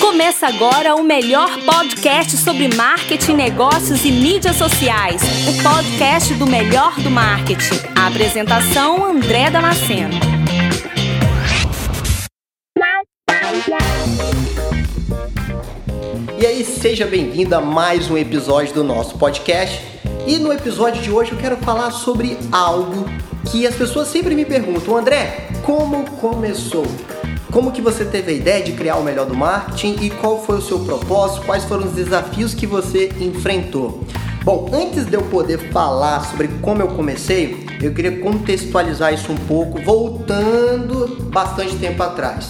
Começa 0.00 0.48
agora 0.48 0.94
o 0.96 1.02
melhor 1.02 1.48
podcast 1.64 2.36
sobre 2.36 2.68
marketing, 2.74 3.34
negócios 3.34 4.04
e 4.04 4.10
mídias 4.10 4.56
sociais. 4.56 5.22
O 5.48 5.62
podcast 5.62 6.34
do 6.34 6.46
melhor 6.46 6.94
do 7.00 7.10
marketing. 7.10 7.78
A 7.96 8.06
apresentação 8.06 9.04
André 9.04 9.50
Damasceno. 9.50 10.18
E 16.38 16.46
aí, 16.46 16.64
seja 16.64 17.06
bem-vindo 17.06 17.54
a 17.54 17.60
mais 17.60 18.10
um 18.10 18.16
episódio 18.16 18.74
do 18.74 18.82
nosso 18.82 19.16
podcast. 19.18 19.80
E 20.26 20.38
no 20.38 20.52
episódio 20.52 21.02
de 21.02 21.10
hoje 21.10 21.32
eu 21.32 21.38
quero 21.38 21.56
falar 21.58 21.90
sobre 21.90 22.36
algo 22.50 23.04
que 23.46 23.66
as 23.66 23.74
pessoas 23.74 24.08
sempre 24.08 24.34
me 24.34 24.44
perguntam, 24.44 24.96
André, 24.96 25.48
como 25.62 26.04
começou? 26.12 26.86
Como 27.50 27.72
que 27.72 27.80
você 27.80 28.04
teve 28.04 28.32
a 28.32 28.34
ideia 28.34 28.62
de 28.62 28.72
criar 28.72 28.96
o 28.96 29.02
melhor 29.02 29.26
do 29.26 29.34
marketing 29.34 29.96
e 30.02 30.10
qual 30.10 30.42
foi 30.44 30.58
o 30.58 30.62
seu 30.62 30.78
propósito? 30.80 31.44
Quais 31.46 31.64
foram 31.64 31.86
os 31.86 31.92
desafios 31.92 32.54
que 32.54 32.66
você 32.66 33.10
enfrentou? 33.20 34.04
Bom, 34.44 34.70
antes 34.72 35.06
de 35.06 35.14
eu 35.14 35.22
poder 35.22 35.58
falar 35.70 36.20
sobre 36.30 36.48
como 36.62 36.80
eu 36.80 36.88
comecei, 36.88 37.66
eu 37.82 37.92
queria 37.92 38.20
contextualizar 38.20 39.12
isso 39.12 39.32
um 39.32 39.36
pouco, 39.36 39.82
voltando 39.82 41.28
bastante 41.30 41.76
tempo 41.76 42.02
atrás. 42.02 42.48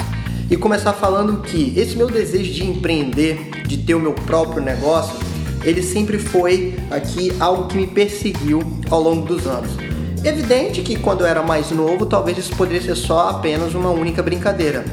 E 0.50 0.56
começar 0.56 0.92
falando 0.92 1.40
que 1.42 1.72
esse 1.78 1.96
meu 1.96 2.08
desejo 2.08 2.52
de 2.52 2.64
empreender, 2.64 3.50
de 3.66 3.78
ter 3.78 3.94
o 3.94 4.00
meu 4.00 4.12
próprio 4.12 4.62
negócio, 4.62 5.16
ele 5.64 5.82
sempre 5.82 6.18
foi 6.18 6.74
aqui 6.90 7.32
algo 7.40 7.68
que 7.68 7.76
me 7.76 7.86
perseguiu 7.86 8.62
ao 8.90 9.00
longo 9.00 9.26
dos 9.26 9.46
anos. 9.46 9.89
Evidente 10.22 10.82
que 10.82 10.96
quando 10.96 11.22
eu 11.22 11.26
era 11.26 11.42
mais 11.42 11.70
novo, 11.70 12.04
talvez 12.04 12.36
isso 12.36 12.54
poderia 12.54 12.82
ser 12.82 12.94
só 12.94 13.30
apenas 13.30 13.74
uma 13.74 13.88
única 13.88 14.22
brincadeira. 14.22 14.84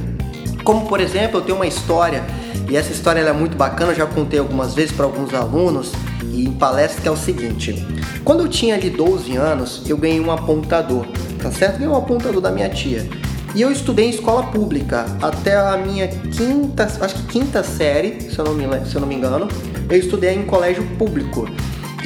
Como 0.63 0.87
por 0.87 1.01
exemplo, 1.01 1.39
eu 1.39 1.41
tenho 1.41 1.57
uma 1.57 1.67
história, 1.67 2.23
e 2.69 2.77
essa 2.77 2.93
história 2.93 3.19
é 3.19 3.33
muito 3.33 3.57
bacana, 3.57 3.91
eu 3.91 3.95
já 3.95 4.05
contei 4.05 4.39
algumas 4.39 4.73
vezes 4.73 4.93
para 4.93 5.05
alguns 5.05 5.33
alunos 5.33 5.91
e 6.31 6.45
em 6.45 6.53
palestra 6.53 7.01
que 7.01 7.07
é 7.09 7.11
o 7.11 7.17
seguinte. 7.17 7.85
Quando 8.23 8.43
eu 8.43 8.47
tinha 8.47 8.75
ali 8.75 8.89
12 8.89 9.35
anos, 9.35 9.83
eu 9.89 9.97
ganhei 9.97 10.19
um 10.19 10.31
apontador, 10.31 11.05
tá 11.41 11.51
certo? 11.51 11.73
Ganhei 11.73 11.89
um 11.89 11.97
apontador 11.97 12.39
da 12.39 12.51
minha 12.51 12.69
tia. 12.69 13.07
E 13.53 13.61
eu 13.61 13.71
estudei 13.71 14.05
em 14.05 14.09
escola 14.09 14.43
pública 14.43 15.05
até 15.21 15.57
a 15.57 15.75
minha 15.77 16.07
quinta, 16.07 16.87
acho 17.01 17.15
que 17.15 17.23
quinta 17.23 17.63
série, 17.63 18.21
se 18.29 18.39
eu 18.39 18.45
não 18.45 18.53
me, 18.53 18.85
se 18.85 18.95
eu 18.95 19.01
não 19.01 19.07
me 19.07 19.15
engano, 19.15 19.47
eu 19.89 19.97
estudei 19.97 20.33
em 20.33 20.45
colégio 20.45 20.85
público. 20.97 21.49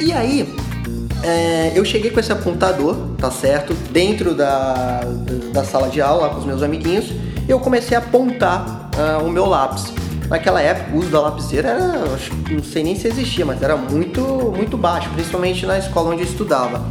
E 0.00 0.12
aí, 0.12 0.52
é, 1.22 1.72
eu 1.74 1.84
cheguei 1.84 2.10
com 2.10 2.20
esse 2.20 2.32
apontador, 2.32 2.96
tá 3.18 3.30
certo? 3.30 3.74
Dentro 3.90 4.34
da, 4.34 5.02
da 5.52 5.64
sala 5.64 5.88
de 5.88 6.00
aula, 6.00 6.30
com 6.30 6.38
os 6.38 6.44
meus 6.44 6.62
amiguinhos, 6.62 7.12
eu 7.48 7.60
comecei 7.60 7.96
a 7.96 8.00
apontar 8.00 8.90
uh, 8.96 9.24
o 9.24 9.30
meu 9.30 9.46
lápis. 9.46 9.92
Naquela 10.28 10.60
época, 10.60 10.96
o 10.96 10.98
uso 10.98 11.10
da 11.10 11.20
lapiseira 11.20 11.68
era, 11.68 12.04
não 12.50 12.62
sei 12.62 12.82
nem 12.82 12.96
se 12.96 13.06
existia, 13.06 13.44
mas 13.44 13.62
era 13.62 13.76
muito, 13.76 14.20
muito 14.56 14.76
baixo, 14.76 15.10
principalmente 15.10 15.66
na 15.66 15.78
escola 15.78 16.10
onde 16.10 16.22
eu 16.22 16.26
estudava. 16.26 16.82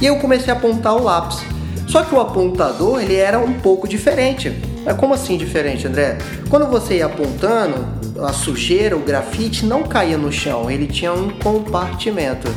E 0.00 0.06
eu 0.06 0.16
comecei 0.16 0.52
a 0.52 0.56
apontar 0.56 0.96
o 0.96 1.02
lápis. 1.04 1.40
Só 1.86 2.02
que 2.02 2.14
o 2.14 2.20
apontador, 2.20 3.00
ele 3.00 3.16
era 3.16 3.38
um 3.38 3.54
pouco 3.54 3.88
diferente. 3.88 4.52
Mas 4.84 4.96
como 4.96 5.14
assim 5.14 5.36
diferente, 5.36 5.86
André? 5.86 6.18
Quando 6.50 6.66
você 6.66 6.98
ia 6.98 7.06
apontando, 7.06 7.86
a 8.20 8.32
sujeira, 8.32 8.96
o 8.96 9.00
grafite 9.00 9.64
não 9.64 9.84
caía 9.84 10.18
no 10.18 10.32
chão, 10.32 10.70
ele 10.70 10.86
tinha 10.86 11.12
um 11.12 11.30
compartimento 11.30 12.48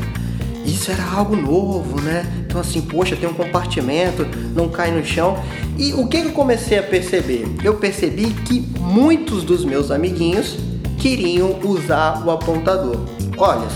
isso 0.66 0.92
era 0.92 1.04
algo 1.04 1.36
novo, 1.36 2.02
né? 2.02 2.26
Então 2.46 2.62
assim, 2.62 2.82
poxa, 2.82 3.16
tem 3.16 3.28
um 3.28 3.34
compartimento, 3.34 4.26
não 4.56 4.70
cai 4.70 4.92
no 4.92 5.06
chão. 5.06 5.38
E 5.78 5.94
o 5.94 6.08
que 6.08 6.18
eu 6.18 6.32
comecei 6.32 6.78
a 6.78 6.84
perceber? 6.84 7.46
Eu 7.64 7.76
percebi 7.76 8.32
que 8.32 8.60
muitos 8.80 9.44
dos 9.44 9.66
meus 9.66 9.92
amiguinhos 9.92 10.58
queriam 11.00 11.60
usar 11.64 12.24
o 12.26 12.30
apontador. 12.30 12.98
Olha, 13.38 13.68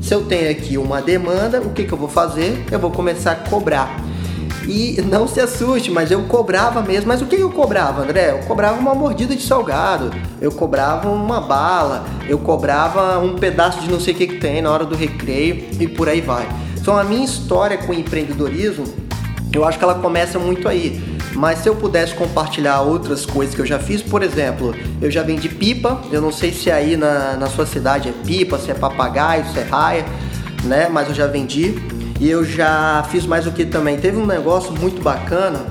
se 0.00 0.14
eu 0.14 0.24
tenho 0.26 0.50
aqui 0.50 0.76
uma 0.76 1.00
demanda, 1.00 1.60
o 1.62 1.70
que, 1.70 1.84
que 1.84 1.92
eu 1.92 1.98
vou 1.98 2.08
fazer? 2.08 2.62
Eu 2.70 2.78
vou 2.78 2.90
começar 2.90 3.32
a 3.32 3.36
cobrar. 3.36 4.03
E 4.66 5.00
não 5.02 5.28
se 5.28 5.40
assuste, 5.40 5.90
mas 5.90 6.10
eu 6.10 6.22
cobrava 6.24 6.82
mesmo. 6.82 7.08
Mas 7.08 7.20
o 7.20 7.26
que 7.26 7.36
eu 7.36 7.50
cobrava, 7.50 8.02
André? 8.02 8.32
Eu 8.32 8.46
cobrava 8.46 8.78
uma 8.78 8.94
mordida 8.94 9.36
de 9.36 9.42
salgado, 9.42 10.10
eu 10.40 10.50
cobrava 10.50 11.08
uma 11.10 11.40
bala, 11.40 12.04
eu 12.28 12.38
cobrava 12.38 13.18
um 13.18 13.36
pedaço 13.36 13.80
de 13.80 13.90
não 13.90 14.00
sei 14.00 14.14
o 14.14 14.16
que, 14.16 14.26
que 14.26 14.38
tem 14.38 14.62
na 14.62 14.70
hora 14.70 14.84
do 14.84 14.96
recreio 14.96 15.66
e 15.78 15.86
por 15.86 16.08
aí 16.08 16.20
vai. 16.20 16.48
Então 16.78 16.96
a 16.96 17.04
minha 17.04 17.24
história 17.24 17.78
com 17.78 17.92
empreendedorismo, 17.92 18.84
eu 19.52 19.64
acho 19.64 19.78
que 19.78 19.84
ela 19.84 19.94
começa 19.94 20.38
muito 20.38 20.68
aí. 20.68 21.02
Mas 21.34 21.60
se 21.60 21.68
eu 21.68 21.74
pudesse 21.74 22.14
compartilhar 22.14 22.80
outras 22.82 23.26
coisas 23.26 23.54
que 23.54 23.60
eu 23.60 23.66
já 23.66 23.78
fiz, 23.78 24.02
por 24.02 24.22
exemplo, 24.22 24.74
eu 25.00 25.10
já 25.10 25.22
vendi 25.22 25.48
pipa, 25.48 26.00
eu 26.12 26.20
não 26.20 26.30
sei 26.30 26.52
se 26.52 26.70
aí 26.70 26.96
na, 26.96 27.36
na 27.36 27.46
sua 27.48 27.66
cidade 27.66 28.08
é 28.08 28.12
pipa, 28.12 28.58
se 28.58 28.70
é 28.70 28.74
papagaio, 28.74 29.44
se 29.52 29.58
é 29.58 29.62
raia, 29.62 30.04
né? 30.64 30.88
Mas 30.88 31.08
eu 31.08 31.14
já 31.14 31.26
vendi. 31.26 31.74
E 32.20 32.30
eu 32.30 32.44
já 32.44 33.04
fiz 33.10 33.26
mais 33.26 33.46
o 33.46 33.52
que 33.52 33.64
também. 33.64 33.98
Teve 33.98 34.16
um 34.16 34.26
negócio 34.26 34.72
muito 34.72 35.02
bacana 35.02 35.66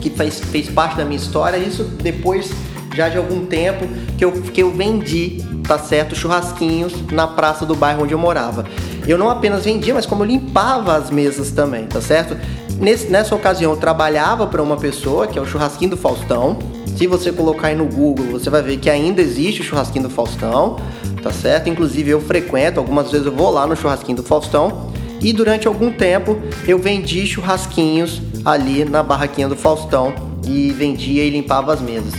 que 0.00 0.10
fez, 0.10 0.40
fez 0.40 0.68
parte 0.68 0.96
da 0.96 1.04
minha 1.04 1.16
história. 1.16 1.56
Isso 1.56 1.84
depois, 1.84 2.50
já 2.94 3.08
de 3.08 3.16
algum 3.16 3.46
tempo, 3.46 3.86
que 4.18 4.24
eu, 4.24 4.32
que 4.32 4.62
eu 4.62 4.70
vendi, 4.70 5.42
tá 5.66 5.78
certo, 5.78 6.14
churrasquinhos 6.14 6.92
na 7.10 7.26
praça 7.26 7.64
do 7.64 7.74
bairro 7.74 8.02
onde 8.02 8.12
eu 8.12 8.18
morava. 8.18 8.66
Eu 9.06 9.16
não 9.16 9.30
apenas 9.30 9.64
vendia, 9.64 9.94
mas 9.94 10.04
como 10.04 10.22
eu 10.22 10.26
limpava 10.26 10.94
as 10.94 11.10
mesas 11.10 11.50
também, 11.50 11.86
tá 11.86 12.00
certo? 12.00 12.36
Nesse, 12.78 13.06
nessa 13.08 13.34
ocasião 13.34 13.72
eu 13.72 13.76
trabalhava 13.76 14.46
para 14.46 14.62
uma 14.62 14.76
pessoa, 14.76 15.26
que 15.26 15.38
é 15.38 15.42
o 15.42 15.46
churrasquinho 15.46 15.92
do 15.92 15.96
Faustão. 15.96 16.58
Se 16.96 17.06
você 17.06 17.32
colocar 17.32 17.68
aí 17.68 17.74
no 17.74 17.86
Google, 17.86 18.26
você 18.32 18.50
vai 18.50 18.60
ver 18.62 18.76
que 18.76 18.90
ainda 18.90 19.22
existe 19.22 19.62
o 19.62 19.64
churrasquinho 19.64 20.04
do 20.04 20.10
Faustão, 20.10 20.76
tá 21.22 21.32
certo? 21.32 21.68
Inclusive 21.68 22.10
eu 22.10 22.20
frequento, 22.20 22.78
algumas 22.78 23.10
vezes 23.10 23.26
eu 23.26 23.32
vou 23.32 23.50
lá 23.50 23.66
no 23.66 23.74
churrasquinho 23.74 24.18
do 24.18 24.22
Faustão 24.22 24.91
e 25.22 25.32
durante 25.32 25.68
algum 25.68 25.90
tempo 25.90 26.40
eu 26.66 26.78
vendi 26.78 27.26
churrasquinhos 27.26 28.20
ali 28.44 28.84
na 28.84 29.02
barraquinha 29.02 29.48
do 29.48 29.56
Faustão 29.56 30.12
e 30.46 30.70
vendia 30.70 31.24
e 31.24 31.30
limpava 31.30 31.72
as 31.72 31.80
mesas. 31.80 32.14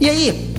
E 0.00 0.08
aí, 0.08 0.54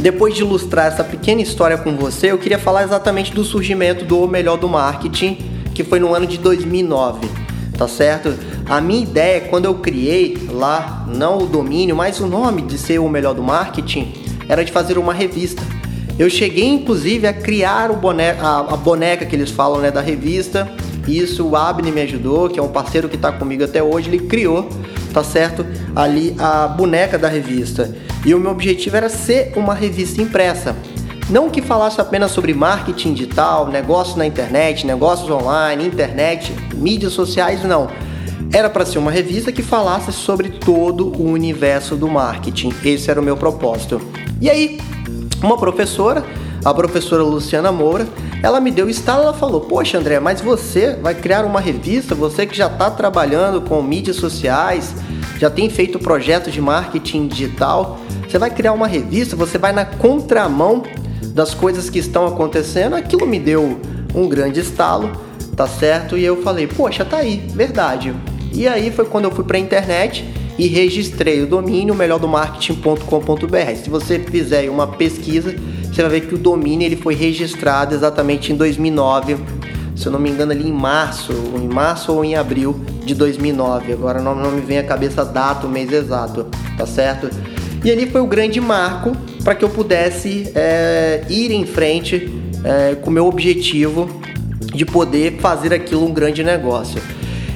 depois 0.00 0.34
de 0.34 0.42
ilustrar 0.42 0.86
essa 0.86 1.02
pequena 1.02 1.40
história 1.40 1.78
com 1.78 1.96
você, 1.96 2.30
eu 2.32 2.38
queria 2.38 2.58
falar 2.58 2.82
exatamente 2.82 3.32
do 3.32 3.44
surgimento 3.44 4.04
do 4.04 4.26
Melhor 4.26 4.58
do 4.58 4.68
Marketing, 4.68 5.38
que 5.74 5.82
foi 5.82 5.98
no 5.98 6.14
ano 6.14 6.26
de 6.26 6.36
2009, 6.38 7.28
tá 7.78 7.88
certo? 7.88 8.34
A 8.68 8.80
minha 8.80 9.02
ideia, 9.02 9.40
quando 9.42 9.64
eu 9.64 9.74
criei 9.76 10.36
lá, 10.50 11.06
não 11.08 11.38
o 11.38 11.46
domínio, 11.46 11.96
mas 11.96 12.20
o 12.20 12.26
nome 12.26 12.62
de 12.62 12.76
ser 12.76 12.98
o 12.98 13.08
Melhor 13.08 13.34
do 13.34 13.42
Marketing, 13.42 14.12
era 14.48 14.64
de 14.64 14.72
fazer 14.72 14.98
uma 14.98 15.14
revista. 15.14 15.62
Eu 16.18 16.28
cheguei 16.28 16.66
inclusive 16.66 17.26
a 17.26 17.32
criar 17.32 17.90
o 17.90 17.96
boneca, 17.96 18.42
a, 18.42 18.76
boneca 18.76 19.24
que 19.24 19.34
eles 19.34 19.50
falam 19.50 19.80
né, 19.80 19.90
da 19.90 20.00
revista 20.00 20.70
isso 21.06 21.46
o 21.46 21.56
Abne 21.56 21.90
me 21.90 22.00
ajudou, 22.02 22.48
que 22.48 22.58
é 22.58 22.62
um 22.62 22.68
parceiro 22.68 23.08
que 23.08 23.16
está 23.16 23.32
comigo 23.32 23.64
até 23.64 23.82
hoje, 23.82 24.08
ele 24.08 24.20
criou, 24.20 24.68
tá 25.12 25.24
certo? 25.24 25.66
Ali 25.94 26.34
a 26.38 26.68
boneca 26.68 27.18
da 27.18 27.28
revista. 27.28 27.94
E 28.24 28.34
o 28.34 28.38
meu 28.38 28.50
objetivo 28.50 28.96
era 28.96 29.08
ser 29.08 29.52
uma 29.56 29.74
revista 29.74 30.22
impressa. 30.22 30.76
Não 31.28 31.50
que 31.50 31.62
falasse 31.62 32.00
apenas 32.00 32.30
sobre 32.30 32.52
marketing 32.52 33.14
digital, 33.14 33.68
negócios 33.68 34.16
na 34.16 34.26
internet, 34.26 34.86
negócios 34.86 35.30
online, 35.30 35.86
internet, 35.86 36.52
mídias 36.74 37.12
sociais, 37.12 37.64
não. 37.64 37.88
Era 38.52 38.68
para 38.68 38.84
ser 38.84 38.98
uma 38.98 39.10
revista 39.10 39.50
que 39.50 39.62
falasse 39.62 40.12
sobre 40.12 40.50
todo 40.50 41.08
o 41.08 41.30
universo 41.30 41.96
do 41.96 42.06
marketing. 42.06 42.72
Esse 42.84 43.10
era 43.10 43.20
o 43.20 43.24
meu 43.24 43.36
propósito. 43.36 44.00
E 44.40 44.50
aí, 44.50 44.78
uma 45.42 45.56
professora 45.56 46.22
a 46.64 46.72
professora 46.72 47.22
Luciana 47.22 47.72
Moura, 47.72 48.06
ela 48.42 48.60
me 48.60 48.70
deu 48.70 48.88
estalo, 48.88 49.24
ela 49.24 49.34
falou: 49.34 49.62
"Poxa, 49.62 49.98
André, 49.98 50.20
mas 50.20 50.40
você 50.40 50.96
vai 51.00 51.14
criar 51.14 51.44
uma 51.44 51.60
revista, 51.60 52.14
você 52.14 52.46
que 52.46 52.56
já 52.56 52.66
está 52.66 52.90
trabalhando 52.90 53.60
com 53.60 53.82
mídias 53.82 54.16
sociais, 54.16 54.94
já 55.38 55.50
tem 55.50 55.68
feito 55.68 55.98
projetos 55.98 56.52
de 56.52 56.60
marketing 56.60 57.26
digital, 57.26 57.98
você 58.28 58.38
vai 58.38 58.50
criar 58.50 58.72
uma 58.72 58.86
revista, 58.86 59.34
você 59.34 59.58
vai 59.58 59.72
na 59.72 59.84
contramão 59.84 60.82
das 61.34 61.52
coisas 61.54 61.90
que 61.90 61.98
estão 61.98 62.26
acontecendo". 62.26 62.94
Aquilo 62.94 63.26
me 63.26 63.40
deu 63.40 63.80
um 64.14 64.28
grande 64.28 64.60
estalo, 64.60 65.10
tá 65.56 65.66
certo? 65.66 66.16
E 66.16 66.24
eu 66.24 66.42
falei: 66.42 66.66
"Poxa, 66.66 67.04
tá 67.04 67.18
aí, 67.18 67.42
verdade". 67.54 68.14
E 68.52 68.68
aí 68.68 68.90
foi 68.90 69.06
quando 69.06 69.24
eu 69.24 69.30
fui 69.30 69.44
para 69.44 69.56
a 69.56 69.60
internet 69.60 70.24
e 70.58 70.66
registrei 70.66 71.42
o 71.42 71.46
domínio 71.46 71.94
melhordomarketing.com.br. 71.94 73.76
Se 73.82 73.88
você 73.88 74.18
fizer 74.18 74.68
uma 74.68 74.86
pesquisa, 74.86 75.56
você 75.92 76.02
vai 76.02 76.10
ver 76.10 76.20
que 76.22 76.34
o 76.34 76.38
domínio 76.38 76.86
ele 76.86 76.96
foi 76.96 77.14
registrado 77.14 77.94
exatamente 77.94 78.50
em 78.50 78.56
2009, 78.56 79.36
se 79.94 80.06
eu 80.06 80.12
não 80.12 80.18
me 80.18 80.30
engano 80.30 80.52
ali 80.52 80.66
em 80.66 80.72
março, 80.72 81.32
em 81.54 81.68
março 81.68 82.12
ou 82.12 82.24
em 82.24 82.34
abril 82.34 82.80
de 83.04 83.14
2009. 83.14 83.92
Agora 83.92 84.20
não, 84.20 84.34
não 84.34 84.50
me 84.50 84.62
vem 84.62 84.78
à 84.78 84.82
cabeça 84.82 85.20
a 85.20 85.24
data, 85.24 85.66
o 85.66 85.70
mês 85.70 85.92
exato, 85.92 86.46
tá 86.78 86.86
certo? 86.86 87.28
E 87.84 87.90
ali 87.90 88.08
foi 88.08 88.22
o 88.22 88.26
grande 88.26 88.58
marco 88.58 89.12
para 89.44 89.54
que 89.54 89.64
eu 89.64 89.68
pudesse 89.68 90.50
é, 90.54 91.24
ir 91.28 91.50
em 91.50 91.66
frente 91.66 92.32
é, 92.64 92.94
com 92.94 93.10
o 93.10 93.12
meu 93.12 93.26
objetivo 93.26 94.08
de 94.74 94.86
poder 94.86 95.38
fazer 95.40 95.74
aquilo 95.74 96.06
um 96.06 96.12
grande 96.12 96.42
negócio. 96.42 97.02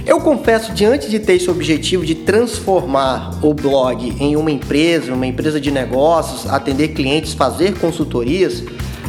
Eu 0.07 0.21
confesso, 0.21 0.73
diante 0.73 1.11
de 1.11 1.19
ter 1.19 1.33
esse 1.33 1.51
objetivo 1.51 2.07
de 2.07 2.15
transformar 2.15 3.41
o 3.43 3.53
blog 3.53 4.15
em 4.21 4.37
uma 4.37 4.53
empresa, 4.53 5.13
uma 5.13 5.27
empresa 5.27 5.61
de 5.61 5.73
negócios, 5.73 6.47
atender 6.49 6.89
clientes, 6.89 7.35
fazer 7.35 7.77
consultorias, 7.81 8.63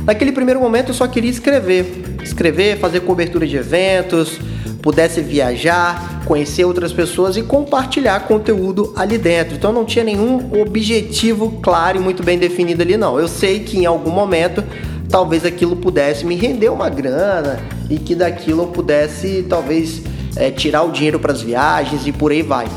naquele 0.03 0.31
primeiro 0.31 0.59
momento 0.59 0.89
eu 0.89 0.95
só 0.95 1.07
queria 1.07 1.29
escrever. 1.29 2.17
Escrever, 2.23 2.79
fazer 2.79 3.01
cobertura 3.01 3.45
de 3.45 3.55
eventos, 3.55 4.39
pudesse 4.81 5.21
viajar, 5.21 6.23
conhecer 6.25 6.65
outras 6.65 6.91
pessoas 6.91 7.37
e 7.37 7.43
compartilhar 7.43 8.21
conteúdo 8.21 8.91
ali 8.95 9.19
dentro. 9.19 9.55
Então 9.55 9.71
não 9.71 9.85
tinha 9.85 10.03
nenhum 10.03 10.59
objetivo 10.59 11.59
claro 11.61 11.99
e 11.99 12.01
muito 12.01 12.23
bem 12.23 12.39
definido 12.39 12.81
ali 12.81 12.97
não. 12.97 13.19
Eu 13.19 13.27
sei 13.27 13.59
que 13.59 13.77
em 13.77 13.85
algum 13.85 14.09
momento 14.09 14.63
talvez 15.07 15.45
aquilo 15.45 15.75
pudesse 15.75 16.25
me 16.25 16.35
render 16.35 16.69
uma 16.69 16.89
grana 16.89 17.59
e 17.87 17.99
que 17.99 18.15
daquilo 18.15 18.63
eu 18.63 18.67
pudesse 18.67 19.45
talvez 19.47 20.01
é, 20.37 20.51
tirar 20.51 20.83
o 20.83 20.91
dinheiro 20.91 21.19
para 21.19 21.33
as 21.33 21.41
viagens 21.41 22.05
e 22.07 22.11
por 22.11 22.31
aí 22.31 22.41
vai. 22.41 22.67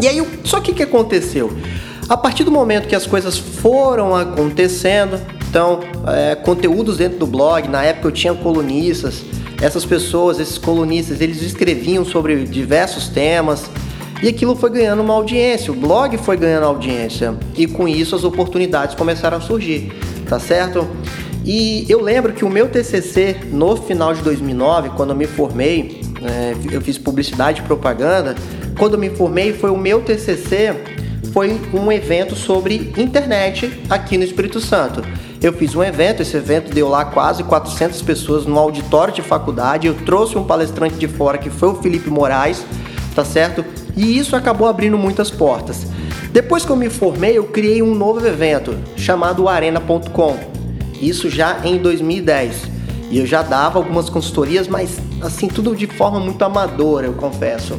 E 0.00 0.06
aí, 0.06 0.26
só 0.44 0.60
que 0.60 0.72
o 0.72 0.74
que 0.74 0.82
aconteceu? 0.82 1.52
A 2.08 2.16
partir 2.16 2.44
do 2.44 2.50
momento 2.50 2.86
que 2.86 2.94
as 2.94 3.06
coisas 3.06 3.36
foram 3.36 4.14
acontecendo, 4.14 5.20
então, 5.48 5.80
é, 6.06 6.34
conteúdos 6.34 6.98
dentro 6.98 7.18
do 7.18 7.26
blog, 7.26 7.66
na 7.68 7.82
época 7.82 8.08
eu 8.08 8.12
tinha 8.12 8.34
colunistas, 8.34 9.24
essas 9.60 9.84
pessoas, 9.84 10.38
esses 10.38 10.58
colunistas, 10.58 11.20
eles 11.20 11.42
escreviam 11.42 12.04
sobre 12.04 12.44
diversos 12.44 13.08
temas 13.08 13.70
e 14.22 14.28
aquilo 14.28 14.54
foi 14.54 14.70
ganhando 14.70 15.02
uma 15.02 15.14
audiência, 15.14 15.72
o 15.72 15.76
blog 15.76 16.16
foi 16.18 16.36
ganhando 16.36 16.66
audiência 16.66 17.34
e 17.56 17.66
com 17.66 17.88
isso 17.88 18.14
as 18.14 18.22
oportunidades 18.22 18.94
começaram 18.94 19.38
a 19.38 19.40
surgir, 19.40 19.92
tá 20.28 20.38
certo? 20.38 20.86
E 21.44 21.86
eu 21.88 22.00
lembro 22.00 22.32
que 22.32 22.44
o 22.44 22.50
meu 22.50 22.68
TCC 22.68 23.36
no 23.50 23.76
final 23.76 24.12
de 24.12 24.20
2009, 24.22 24.90
quando 24.90 25.10
eu 25.10 25.16
me 25.16 25.26
formei, 25.26 26.00
é, 26.22 26.54
eu 26.70 26.80
fiz 26.80 26.98
publicidade 26.98 27.60
e 27.60 27.64
propaganda. 27.64 28.34
Quando 28.78 28.94
eu 28.94 29.00
me 29.00 29.10
formei, 29.10 29.52
foi 29.52 29.70
o 29.70 29.76
meu 29.76 30.00
TCC, 30.00 30.74
foi 31.32 31.60
um 31.72 31.90
evento 31.92 32.34
sobre 32.34 32.92
internet 32.96 33.82
aqui 33.90 34.16
no 34.16 34.24
Espírito 34.24 34.60
Santo. 34.60 35.02
Eu 35.40 35.52
fiz 35.52 35.74
um 35.74 35.82
evento, 35.82 36.22
esse 36.22 36.36
evento 36.36 36.72
deu 36.72 36.88
lá 36.88 37.04
quase 37.04 37.44
400 37.44 38.00
pessoas 38.02 38.46
no 38.46 38.58
auditório 38.58 39.12
de 39.12 39.22
faculdade. 39.22 39.86
Eu 39.86 39.94
trouxe 39.94 40.36
um 40.38 40.44
palestrante 40.44 40.96
de 40.96 41.06
fora 41.06 41.36
que 41.36 41.50
foi 41.50 41.68
o 41.68 41.74
Felipe 41.74 42.08
Moraes, 42.08 42.64
tá 43.14 43.24
certo? 43.24 43.64
E 43.94 44.18
isso 44.18 44.34
acabou 44.34 44.66
abrindo 44.66 44.96
muitas 44.96 45.30
portas. 45.30 45.86
Depois 46.32 46.64
que 46.64 46.70
eu 46.70 46.76
me 46.76 46.90
formei, 46.90 47.38
eu 47.38 47.44
criei 47.44 47.82
um 47.82 47.94
novo 47.94 48.26
evento 48.26 48.76
chamado 48.96 49.48
Arena.com. 49.48 50.36
Isso 51.00 51.28
já 51.28 51.60
em 51.64 51.78
2010. 51.78 52.62
E 53.10 53.18
eu 53.18 53.26
já 53.26 53.42
dava 53.42 53.78
algumas 53.78 54.10
consultorias, 54.10 54.66
mas 54.66 54.98
assim, 55.22 55.48
tudo 55.48 55.74
de 55.74 55.86
forma 55.86 56.20
muito 56.20 56.42
amadora, 56.42 57.06
eu 57.06 57.14
confesso. 57.14 57.78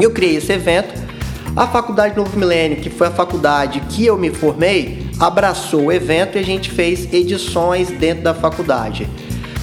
Eu 0.00 0.10
criei 0.10 0.36
esse 0.36 0.52
evento. 0.52 1.10
A 1.56 1.66
Faculdade 1.66 2.16
Novo 2.16 2.38
Milênio, 2.38 2.78
que 2.78 2.88
foi 2.88 3.08
a 3.08 3.10
faculdade 3.10 3.80
que 3.88 4.06
eu 4.06 4.16
me 4.16 4.30
formei, 4.30 5.10
abraçou 5.18 5.86
o 5.86 5.92
evento 5.92 6.36
e 6.36 6.40
a 6.40 6.44
gente 6.44 6.70
fez 6.70 7.12
edições 7.12 7.88
dentro 7.88 8.22
da 8.22 8.32
faculdade. 8.32 9.08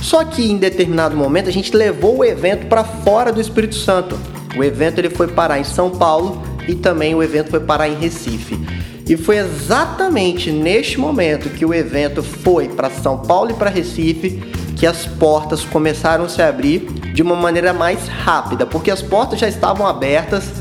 Só 0.02 0.24
que 0.24 0.52
em 0.52 0.58
determinado 0.58 1.16
momento 1.16 1.50
a 1.50 1.54
gente 1.54 1.76
levou 1.76 2.18
o 2.18 2.26
evento 2.26 2.68
para 2.68 2.84
fora 2.84 3.32
do 3.32 3.42
Espírito 3.42 3.76
Santo. 3.76 4.18
O 4.56 4.64
evento 4.64 5.00
ele 5.00 5.10
foi 5.10 5.28
parar 5.28 5.60
em 5.60 5.64
São 5.64 5.90
Paulo 5.90 6.42
e 6.68 6.76
também 6.76 7.16
o 7.16 7.24
evento 7.24 7.50
foi 7.50 7.60
parar 7.60 7.88
em 7.88 7.96
Recife. 7.96 8.60
E 9.08 9.16
foi 9.16 9.38
exatamente 9.38 10.52
neste 10.52 11.00
momento 11.00 11.50
que 11.50 11.66
o 11.66 11.74
evento 11.74 12.22
foi 12.22 12.68
para 12.68 12.90
São 12.90 13.20
Paulo 13.20 13.52
e 13.52 13.54
para 13.54 13.70
Recife 13.70 14.42
que 14.76 14.86
as 14.86 15.06
portas 15.06 15.64
começaram 15.64 16.26
a 16.26 16.30
se 16.30 16.42
abrir 16.42 16.88
de 17.18 17.24
uma 17.24 17.36
maneira 17.36 17.74
mais 17.74 18.08
rápida, 18.08 18.64
porque 18.64 18.92
as 18.92 19.02
portas 19.02 19.40
já 19.40 19.48
estavam 19.48 19.88
abertas 19.88 20.52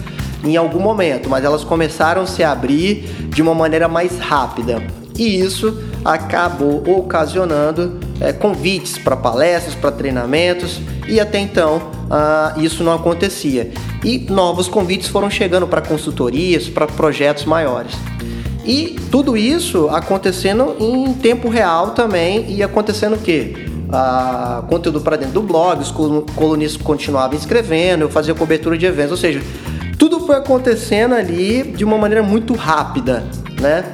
em 0.43 0.56
algum 0.56 0.81
momento, 0.81 1.29
mas 1.29 1.44
elas 1.44 1.62
começaram 1.62 2.23
a 2.23 2.26
se 2.26 2.43
abrir 2.43 3.03
de 3.29 3.43
uma 3.43 3.55
maneira 3.55 3.88
mais 3.88 4.19
rápida. 4.19 4.82
E 5.19 5.38
isso 5.38 5.79
acabou 6.03 6.82
ocasionando 6.99 8.00
é, 8.19 8.32
convites 8.32 8.97
para 8.97 9.14
palestras, 9.14 9.75
para 9.75 9.93
treinamentos, 9.93 10.81
e 11.06 11.20
até 11.20 11.38
então 11.38 11.91
ah, 12.11 12.55
isso 12.56 12.82
não 12.82 12.94
acontecia. 12.94 13.70
E 14.03 14.20
novos 14.31 14.67
convites 14.67 15.08
foram 15.08 15.29
chegando 15.29 15.67
para 15.67 15.82
consultorias, 15.82 16.70
para 16.70 16.87
projetos 16.87 17.44
maiores. 17.44 17.93
E 18.64 18.99
tudo 19.11 19.37
isso 19.37 19.91
acontecendo 19.91 20.75
em 20.81 21.12
tempo 21.12 21.50
real 21.50 21.91
também, 21.91 22.50
e 22.50 22.62
acontecendo 22.62 23.17
o 23.17 23.19
quê? 23.19 23.65
Conteúdo 24.68 25.00
para 25.00 25.16
dentro 25.16 25.34
do 25.34 25.42
blog, 25.42 25.80
os 25.80 25.90
colunistas 25.90 26.82
continuavam 26.82 27.36
escrevendo, 27.36 28.02
eu 28.02 28.08
fazia 28.08 28.34
cobertura 28.34 28.76
de 28.76 28.86
eventos, 28.86 29.12
ou 29.12 29.16
seja, 29.16 29.40
tudo 29.98 30.20
foi 30.20 30.36
acontecendo 30.36 31.14
ali 31.14 31.62
de 31.62 31.84
uma 31.84 31.96
maneira 31.96 32.22
muito 32.22 32.54
rápida, 32.54 33.24
né? 33.60 33.84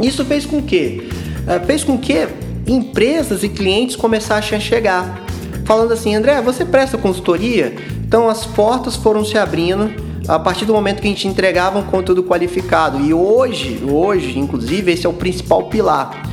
Isso 0.00 0.24
fez 0.24 0.44
com 0.44 0.62
que 0.62 1.08
é, 1.46 1.58
fez 1.60 1.84
com 1.84 1.96
que 1.96 2.28
empresas 2.66 3.42
e 3.42 3.48
clientes 3.48 3.96
começassem 3.96 4.56
a 4.56 4.60
chegar, 4.60 5.22
falando 5.64 5.92
assim, 5.92 6.14
André, 6.14 6.40
você 6.42 6.64
presta 6.64 6.98
consultoria? 6.98 7.74
Então 8.06 8.28
as 8.28 8.44
portas 8.44 8.96
foram 8.96 9.24
se 9.24 9.38
abrindo 9.38 9.90
a 10.28 10.38
partir 10.38 10.64
do 10.64 10.72
momento 10.72 11.00
que 11.00 11.06
a 11.06 11.10
gente 11.10 11.26
entregava 11.26 11.78
um 11.78 11.82
conteúdo 11.84 12.22
qualificado 12.22 13.00
e 13.00 13.14
hoje, 13.14 13.82
hoje, 13.90 14.38
inclusive, 14.38 14.92
esse 14.92 15.06
é 15.06 15.08
o 15.08 15.12
principal 15.12 15.64
pilar 15.64 16.29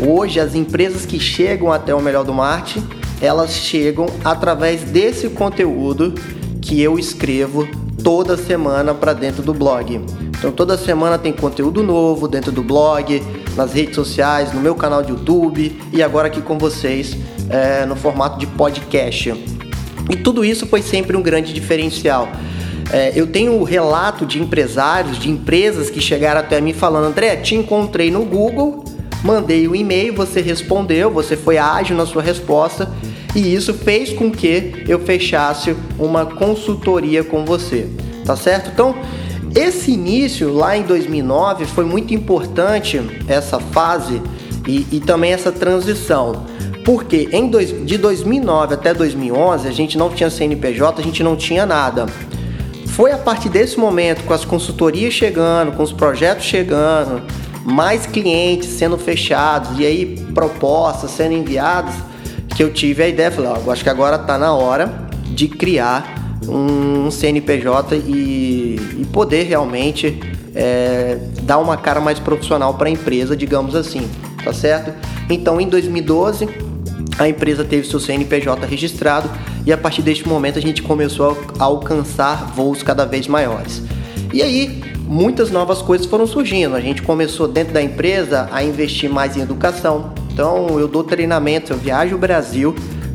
Hoje, 0.00 0.40
as 0.40 0.54
empresas 0.54 1.06
que 1.06 1.20
chegam 1.20 1.72
até 1.72 1.94
o 1.94 2.00
melhor 2.00 2.24
do 2.24 2.34
marketing, 2.34 2.84
elas 3.20 3.52
chegam 3.52 4.06
através 4.24 4.82
desse 4.82 5.28
conteúdo 5.28 6.14
que 6.60 6.80
eu 6.82 6.98
escrevo 6.98 7.68
toda 8.02 8.36
semana 8.36 8.92
para 8.92 9.12
dentro 9.12 9.42
do 9.42 9.54
blog. 9.54 10.00
Então, 10.36 10.50
toda 10.50 10.76
semana 10.76 11.16
tem 11.16 11.32
conteúdo 11.32 11.82
novo 11.82 12.26
dentro 12.26 12.50
do 12.50 12.62
blog, 12.62 13.22
nas 13.56 13.72
redes 13.72 13.94
sociais, 13.94 14.52
no 14.52 14.60
meu 14.60 14.74
canal 14.74 15.02
de 15.02 15.10
YouTube 15.10 15.80
e 15.92 16.02
agora 16.02 16.26
aqui 16.26 16.42
com 16.42 16.58
vocês 16.58 17.16
é, 17.48 17.86
no 17.86 17.94
formato 17.94 18.38
de 18.38 18.46
podcast. 18.46 19.30
E 20.10 20.16
tudo 20.16 20.44
isso 20.44 20.66
foi 20.66 20.82
sempre 20.82 21.16
um 21.16 21.22
grande 21.22 21.52
diferencial. 21.52 22.28
É, 22.92 23.12
eu 23.14 23.26
tenho 23.26 23.62
relato 23.62 24.26
de 24.26 24.40
empresários, 24.40 25.18
de 25.18 25.30
empresas 25.30 25.88
que 25.88 26.00
chegaram 26.00 26.40
até 26.40 26.60
mim 26.60 26.74
falando: 26.74 27.06
André, 27.06 27.36
te 27.36 27.54
encontrei 27.54 28.10
no 28.10 28.24
Google 28.24 28.83
mandei 29.24 29.66
o 29.66 29.70
um 29.70 29.74
e-mail, 29.74 30.14
você 30.14 30.42
respondeu, 30.42 31.10
você 31.10 31.34
foi 31.34 31.56
ágil 31.56 31.96
na 31.96 32.04
sua 32.04 32.22
resposta 32.22 32.92
e 33.34 33.54
isso 33.54 33.72
fez 33.72 34.12
com 34.12 34.30
que 34.30 34.84
eu 34.86 35.00
fechasse 35.00 35.74
uma 35.98 36.26
consultoria 36.26 37.24
com 37.24 37.42
você, 37.42 37.88
tá 38.26 38.36
certo? 38.36 38.70
Então, 38.70 38.94
esse 39.56 39.92
início 39.92 40.52
lá 40.52 40.76
em 40.76 40.82
2009 40.82 41.64
foi 41.64 41.86
muito 41.86 42.12
importante 42.12 43.00
essa 43.26 43.58
fase 43.58 44.20
e, 44.68 44.86
e 44.92 45.00
também 45.00 45.32
essa 45.32 45.50
transição. 45.50 46.44
Porque 46.84 47.30
em 47.32 47.48
dois, 47.48 47.74
de 47.86 47.96
2009 47.96 48.74
até 48.74 48.92
2011 48.92 49.66
a 49.66 49.72
gente 49.72 49.96
não 49.96 50.10
tinha 50.10 50.28
CNPJ, 50.28 51.00
a 51.00 51.04
gente 51.04 51.22
não 51.22 51.34
tinha 51.34 51.64
nada. 51.64 52.04
Foi 52.88 53.10
a 53.10 53.18
partir 53.18 53.48
desse 53.48 53.78
momento, 53.78 54.22
com 54.24 54.34
as 54.34 54.44
consultorias 54.44 55.14
chegando, 55.14 55.72
com 55.72 55.82
os 55.82 55.92
projetos 55.92 56.44
chegando, 56.44 57.22
mais 57.64 58.06
clientes 58.06 58.68
sendo 58.68 58.98
fechados 58.98 59.78
e 59.78 59.86
aí 59.86 60.16
propostas 60.34 61.10
sendo 61.10 61.32
enviadas, 61.32 61.94
que 62.54 62.62
eu 62.62 62.72
tive 62.72 63.02
a 63.02 63.08
ideia, 63.08 63.30
falei, 63.30 63.50
ó, 63.50 63.72
acho 63.72 63.82
que 63.82 63.90
agora 63.90 64.16
está 64.16 64.38
na 64.38 64.52
hora 64.52 65.08
de 65.24 65.48
criar 65.48 66.38
um 66.46 67.10
CNPJ 67.10 67.96
e, 67.96 68.78
e 68.98 69.06
poder 69.12 69.44
realmente 69.44 70.20
é, 70.54 71.18
dar 71.42 71.58
uma 71.58 71.76
cara 71.76 72.00
mais 72.00 72.18
profissional 72.18 72.74
para 72.74 72.88
a 72.88 72.90
empresa, 72.90 73.36
digamos 73.36 73.74
assim, 73.74 74.08
tá 74.44 74.52
certo? 74.52 74.92
Então, 75.28 75.60
em 75.60 75.68
2012, 75.68 76.48
a 77.18 77.28
empresa 77.28 77.64
teve 77.64 77.86
seu 77.86 77.98
CNPJ 77.98 78.66
registrado 78.66 79.30
e 79.66 79.72
a 79.72 79.78
partir 79.78 80.02
deste 80.02 80.28
momento 80.28 80.58
a 80.58 80.62
gente 80.62 80.82
começou 80.82 81.36
a 81.58 81.64
alcançar 81.64 82.52
voos 82.54 82.82
cada 82.82 83.04
vez 83.04 83.26
maiores. 83.26 83.82
E 84.32 84.42
aí, 84.42 84.82
muitas 85.06 85.50
novas 85.50 85.82
coisas 85.82 86.06
foram 86.06 86.26
surgindo. 86.26 86.74
A 86.74 86.80
gente 86.80 87.02
começou 87.02 87.46
dentro 87.46 87.72
da 87.72 87.82
empresa 87.82 88.48
a 88.50 88.64
investir 88.64 89.10
mais 89.10 89.36
em 89.36 89.40
educação. 89.40 90.12
Então, 90.32 90.80
eu 90.80 90.88
dou 90.88 91.04
treinamento, 91.04 91.72
eu 91.72 91.76
viajo 91.76 92.16
o 92.16 92.18
Brasil 92.18 92.74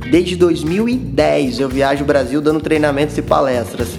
desde 0.09 0.35
2010. 0.35 1.59
Eu 1.59 1.69
viajo 1.69 2.03
o 2.03 2.07
Brasil 2.07 2.41
dando 2.41 2.59
treinamentos 2.59 3.17
e 3.17 3.21
palestras. 3.21 3.89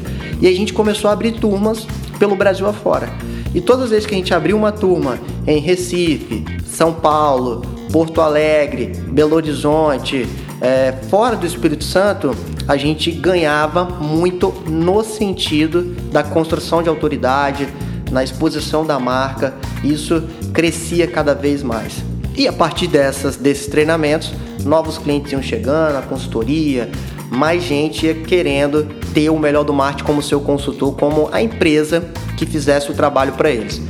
E 0.41 0.47
a 0.47 0.53
gente 0.53 0.73
começou 0.73 1.11
a 1.11 1.13
abrir 1.13 1.33
turmas 1.33 1.87
pelo 2.19 2.35
Brasil 2.37 2.67
afora. 2.67 3.09
E 3.55 3.61
todas 3.61 3.85
as 3.85 3.91
vezes 3.91 4.07
que 4.07 4.15
a 4.15 4.19
gente 4.19 4.33
abriu 4.33 4.57
uma 4.57 4.71
turma 4.71 5.19
em 5.47 5.59
Recife, 5.59 6.45
São 6.65 6.93
Paulo, 6.93 7.63
Porto 7.93 8.21
Alegre, 8.21 8.93
Belo 9.09 9.35
Horizonte, 9.35 10.27
é, 10.61 10.93
fora 11.09 11.37
do 11.37 11.47
Espírito 11.47 11.85
Santo, 11.85 12.37
a 12.69 12.77
gente 12.77 13.11
ganhava 13.11 13.85
muito 13.85 14.53
no 14.69 15.03
sentido 15.03 15.83
da 16.13 16.23
construção 16.23 16.83
de 16.83 16.89
autoridade, 16.89 17.67
na 18.11 18.23
exposição 18.23 18.85
da 18.85 18.99
marca, 18.99 19.55
isso 19.83 20.23
crescia 20.53 21.07
cada 21.07 21.35
vez 21.35 21.63
mais. 21.63 21.95
E 22.37 22.47
a 22.47 22.53
partir 22.53 22.89
dessas, 22.89 23.37
desses 23.37 23.69
treinamentos, 23.69 24.33
novos 24.65 24.99
clientes 24.99 25.33
iam 25.33 25.43
chegando, 25.43 25.97
a 25.97 26.03
consultoria, 26.03 26.91
mais 27.31 27.63
gente 27.63 28.13
querendo 28.27 28.87
ter 29.15 29.31
o 29.31 29.39
melhor 29.39 29.65
do 29.65 29.73
marketing 29.73 30.05
como 30.05 30.23
seu 30.23 30.41
consultor, 30.41 30.95
como 30.97 31.29
a 31.33 31.41
empresa 31.41 32.05
que 32.37 32.45
fizesse 32.45 32.91
o 32.91 32.95
trabalho 32.95 33.33
para 33.33 33.51
eles. 33.51 33.81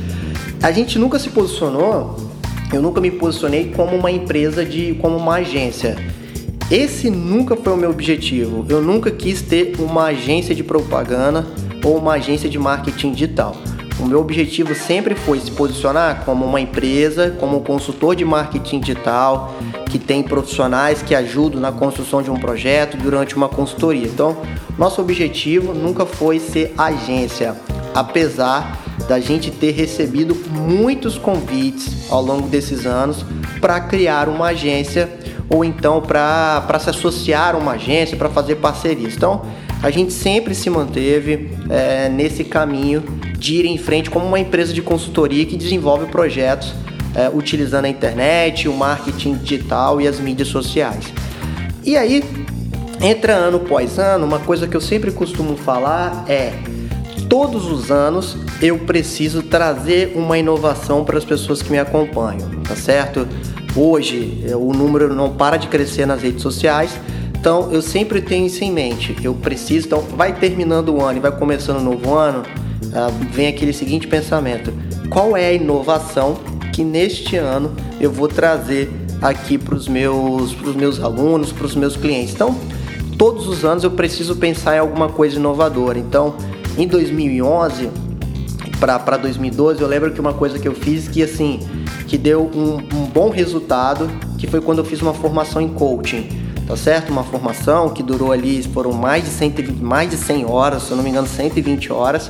A 0.61 0.71
gente 0.71 0.97
nunca 0.97 1.17
se 1.19 1.29
posicionou, 1.29 2.15
eu 2.71 2.81
nunca 2.81 3.01
me 3.01 3.11
posicionei 3.11 3.71
como 3.75 3.95
uma 3.95 4.11
empresa 4.11 4.63
de, 4.63 4.93
como 5.01 5.17
uma 5.17 5.35
agência. 5.35 5.97
Esse 6.71 7.09
nunca 7.09 7.57
foi 7.57 7.73
o 7.73 7.75
meu 7.75 7.89
objetivo. 7.89 8.65
Eu 8.69 8.81
nunca 8.81 9.11
quis 9.11 9.41
ter 9.41 9.75
uma 9.77 10.05
agência 10.05 10.55
de 10.55 10.63
propaganda 10.63 11.45
ou 11.83 11.97
uma 11.97 12.13
agência 12.13 12.49
de 12.49 12.57
marketing 12.57 13.11
digital. 13.11 13.57
O 13.99 14.05
meu 14.05 14.21
objetivo 14.21 14.73
sempre 14.73 15.13
foi 15.13 15.41
se 15.41 15.51
posicionar 15.51 16.23
como 16.23 16.45
uma 16.45 16.61
empresa, 16.61 17.35
como 17.37 17.57
um 17.57 17.59
consultor 17.61 18.15
de 18.15 18.23
marketing 18.23 18.79
digital, 18.79 19.53
que 19.89 19.99
tem 19.99 20.23
profissionais 20.23 21.01
que 21.01 21.13
ajudam 21.13 21.59
na 21.59 21.73
construção 21.73 22.23
de 22.23 22.31
um 22.31 22.39
projeto 22.39 22.95
durante 22.95 23.35
uma 23.35 23.49
consultoria. 23.49 24.07
Então, 24.07 24.37
nosso 24.77 25.01
objetivo 25.01 25.73
nunca 25.73 26.05
foi 26.05 26.39
ser 26.39 26.73
agência, 26.77 27.53
apesar 27.93 28.79
da 29.09 29.19
gente 29.19 29.51
ter 29.51 29.71
recebido 29.71 30.33
muitos 30.49 31.17
convites 31.17 32.09
ao 32.09 32.21
longo 32.21 32.47
desses 32.47 32.85
anos 32.85 33.25
para 33.59 33.77
criar 33.81 34.29
uma 34.29 34.47
agência 34.47 35.19
ou 35.53 35.65
então 35.65 36.01
para 36.01 36.79
se 36.79 36.89
associar 36.89 37.55
a 37.55 37.57
uma 37.57 37.73
agência, 37.73 38.15
para 38.15 38.29
fazer 38.29 38.55
parcerias. 38.55 39.15
Então, 39.15 39.41
a 39.83 39.89
gente 39.89 40.13
sempre 40.13 40.55
se 40.55 40.69
manteve 40.69 41.51
é, 41.69 42.07
nesse 42.07 42.43
caminho 42.43 43.03
de 43.37 43.55
ir 43.55 43.65
em 43.65 43.77
frente 43.77 44.09
como 44.09 44.25
uma 44.25 44.39
empresa 44.39 44.73
de 44.73 44.81
consultoria 44.81 45.45
que 45.45 45.57
desenvolve 45.57 46.05
projetos 46.05 46.73
é, 47.15 47.29
utilizando 47.33 47.85
a 47.85 47.89
internet, 47.89 48.69
o 48.69 48.73
marketing 48.73 49.35
digital 49.35 49.99
e 49.99 50.07
as 50.07 50.19
mídias 50.19 50.47
sociais. 50.47 51.05
E 51.83 51.97
aí, 51.97 52.23
entra 53.01 53.33
ano 53.33 53.57
após 53.57 53.97
ano, 53.99 54.25
uma 54.25 54.39
coisa 54.39 54.67
que 54.67 54.77
eu 54.77 54.81
sempre 54.81 55.11
costumo 55.11 55.57
falar 55.57 56.25
é 56.29 56.53
todos 57.27 57.65
os 57.65 57.89
anos 57.89 58.37
eu 58.61 58.77
preciso 58.79 59.41
trazer 59.41 60.13
uma 60.15 60.37
inovação 60.37 61.03
para 61.03 61.17
as 61.17 61.25
pessoas 61.25 61.61
que 61.61 61.71
me 61.71 61.79
acompanham, 61.79 62.49
tá 62.67 62.75
certo? 62.75 63.27
Hoje 63.75 64.43
é, 64.45 64.55
o 64.55 64.73
número 64.73 65.13
não 65.13 65.33
para 65.33 65.55
de 65.55 65.67
crescer 65.67 66.05
nas 66.05 66.21
redes 66.21 66.41
sociais, 66.41 66.91
então 67.39 67.71
eu 67.71 67.81
sempre 67.81 68.21
tenho 68.21 68.45
isso 68.45 68.63
em 68.63 68.71
mente. 68.71 69.15
Eu 69.23 69.33
preciso, 69.33 69.87
então 69.87 70.01
vai 70.01 70.33
terminando 70.33 70.89
o 70.89 71.01
ano 71.01 71.17
e 71.17 71.21
vai 71.21 71.31
começando 71.31 71.77
o 71.77 71.83
novo 71.83 72.13
ano, 72.13 72.43
ah, 72.93 73.09
vem 73.31 73.47
aquele 73.47 73.71
seguinte 73.71 74.07
pensamento: 74.07 74.73
qual 75.09 75.37
é 75.37 75.47
a 75.47 75.53
inovação 75.53 76.37
que 76.73 76.83
neste 76.83 77.37
ano 77.37 77.73
eu 77.99 78.11
vou 78.11 78.27
trazer 78.27 78.91
aqui 79.21 79.57
para 79.57 79.75
os 79.75 79.87
meus, 79.87 80.53
meus 80.75 80.99
alunos, 80.99 81.53
para 81.53 81.65
os 81.65 81.75
meus 81.75 81.95
clientes? 81.95 82.33
Então, 82.33 82.53
todos 83.17 83.47
os 83.47 83.63
anos 83.63 83.85
eu 83.85 83.91
preciso 83.91 84.35
pensar 84.35 84.75
em 84.75 84.79
alguma 84.79 85.07
coisa 85.07 85.37
inovadora. 85.37 85.97
Então, 85.97 86.35
em 86.77 86.87
2011 86.87 87.89
para 88.79 89.15
2012, 89.15 89.79
eu 89.79 89.87
lembro 89.87 90.11
que 90.11 90.19
uma 90.19 90.33
coisa 90.33 90.57
que 90.57 90.67
eu 90.67 90.73
fiz 90.73 91.07
que 91.07 91.21
assim 91.21 91.59
que 92.11 92.17
deu 92.17 92.51
um, 92.53 92.75
um 92.75 93.05
bom 93.05 93.29
resultado, 93.29 94.11
que 94.37 94.45
foi 94.45 94.59
quando 94.59 94.79
eu 94.79 94.83
fiz 94.83 95.01
uma 95.01 95.13
formação 95.13 95.61
em 95.61 95.69
coaching 95.69 96.27
tá 96.67 96.75
certo? 96.75 97.09
Uma 97.09 97.23
formação 97.23 97.89
que 97.89 98.03
durou 98.03 98.33
ali, 98.33 98.61
foram 98.63 98.91
mais 98.91 99.23
de, 99.23 99.29
120, 99.29 99.81
mais 99.81 100.09
de 100.09 100.17
100 100.17 100.45
horas, 100.45 100.83
se 100.83 100.91
eu 100.91 100.97
não 100.97 101.03
me 101.03 101.09
engano, 101.09 101.27
120 101.27 101.91
horas. 101.91 102.29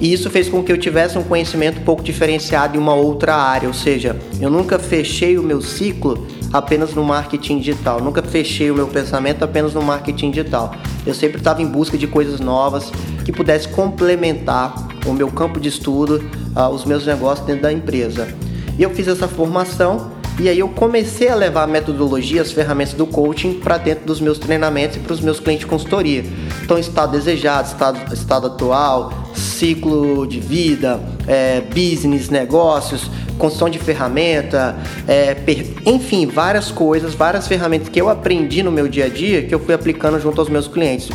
E 0.00 0.12
isso 0.12 0.30
fez 0.30 0.48
com 0.48 0.62
que 0.62 0.70
eu 0.70 0.78
tivesse 0.78 1.18
um 1.18 1.22
conhecimento 1.22 1.80
um 1.80 1.84
pouco 1.84 2.02
diferenciado 2.02 2.76
em 2.76 2.80
uma 2.80 2.94
outra 2.94 3.34
área, 3.34 3.68
ou 3.68 3.74
seja, 3.74 4.16
eu 4.40 4.50
nunca 4.50 4.78
fechei 4.78 5.36
o 5.36 5.42
meu 5.42 5.60
ciclo 5.60 6.26
apenas 6.52 6.94
no 6.94 7.04
marketing 7.04 7.58
digital, 7.58 8.00
nunca 8.00 8.22
fechei 8.22 8.70
o 8.70 8.74
meu 8.74 8.86
pensamento 8.86 9.44
apenas 9.44 9.74
no 9.74 9.82
marketing 9.82 10.30
digital. 10.30 10.74
Eu 11.04 11.14
sempre 11.14 11.38
estava 11.38 11.60
em 11.60 11.66
busca 11.66 11.98
de 11.98 12.06
coisas 12.06 12.38
novas 12.40 12.92
que 13.24 13.32
pudesse 13.32 13.68
complementar 13.68 14.88
o 15.06 15.12
meu 15.12 15.28
campo 15.28 15.60
de 15.60 15.68
estudo, 15.68 16.24
uh, 16.56 16.68
os 16.68 16.84
meus 16.84 17.06
negócios 17.06 17.46
dentro 17.46 17.62
da 17.62 17.72
empresa. 17.72 18.28
E 18.78 18.82
eu 18.82 18.90
fiz 18.90 19.08
essa 19.08 19.26
formação 19.26 20.12
e 20.40 20.48
aí 20.48 20.60
eu 20.60 20.68
comecei 20.68 21.28
a 21.28 21.34
levar 21.34 21.64
a 21.64 21.66
metodologia, 21.66 22.40
as 22.40 22.52
ferramentas 22.52 22.94
do 22.94 23.04
coaching 23.08 23.54
para 23.54 23.76
dentro 23.76 24.06
dos 24.06 24.20
meus 24.20 24.38
treinamentos 24.38 24.96
e 24.96 25.00
para 25.00 25.12
os 25.12 25.20
meus 25.20 25.40
clientes 25.40 25.64
de 25.64 25.66
consultoria. 25.66 26.24
Então, 26.62 26.78
estado 26.78 27.10
desejado, 27.10 27.66
estado, 27.66 28.14
estado 28.14 28.46
atual, 28.46 29.12
ciclo 29.34 30.24
de 30.28 30.38
vida, 30.38 31.00
é, 31.26 31.60
business, 31.60 32.28
negócios, 32.28 33.10
construção 33.36 33.68
de 33.68 33.80
ferramenta, 33.80 34.76
é, 35.08 35.34
per... 35.34 35.66
enfim, 35.84 36.26
várias 36.26 36.70
coisas, 36.70 37.14
várias 37.14 37.48
ferramentas 37.48 37.88
que 37.88 38.00
eu 38.00 38.08
aprendi 38.08 38.62
no 38.62 38.70
meu 38.70 38.86
dia 38.86 39.06
a 39.06 39.08
dia 39.08 39.42
que 39.42 39.52
eu 39.52 39.58
fui 39.58 39.74
aplicando 39.74 40.20
junto 40.20 40.40
aos 40.40 40.48
meus 40.48 40.68
clientes. 40.68 41.08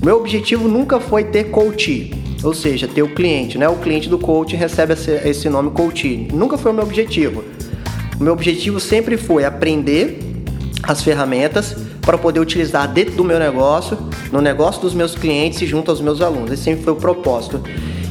O 0.00 0.04
meu 0.04 0.18
objetivo 0.18 0.68
nunca 0.68 1.00
foi 1.00 1.24
ter 1.24 1.50
coach, 1.50 2.12
ou 2.42 2.54
seja, 2.54 2.86
ter 2.86 3.02
o 3.02 3.08
cliente, 3.08 3.58
né? 3.58 3.68
O 3.68 3.76
cliente 3.76 4.08
do 4.08 4.18
coach 4.18 4.54
recebe 4.54 4.94
esse 5.24 5.48
nome 5.48 5.70
coach. 5.70 6.28
Nunca 6.32 6.56
foi 6.56 6.70
o 6.70 6.74
meu 6.74 6.84
objetivo. 6.84 7.44
O 8.18 8.22
meu 8.22 8.32
objetivo 8.32 8.80
sempre 8.80 9.16
foi 9.16 9.44
aprender 9.44 10.18
as 10.82 11.02
ferramentas 11.02 11.76
para 12.00 12.16
poder 12.16 12.40
utilizar 12.40 12.88
dentro 12.90 13.14
do 13.14 13.24
meu 13.24 13.38
negócio, 13.38 13.98
no 14.32 14.40
negócio 14.40 14.80
dos 14.80 14.94
meus 14.94 15.14
clientes 15.14 15.60
e 15.60 15.66
junto 15.66 15.90
aos 15.90 16.00
meus 16.00 16.20
alunos. 16.20 16.52
Esse 16.52 16.62
sempre 16.62 16.84
foi 16.84 16.92
o 16.92 16.96
propósito. 16.96 17.62